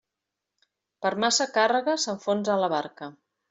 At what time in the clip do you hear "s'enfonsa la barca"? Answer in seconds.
2.07-3.15